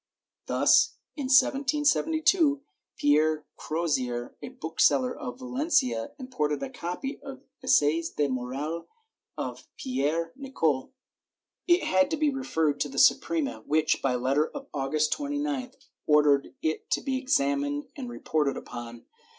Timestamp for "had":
11.83-12.09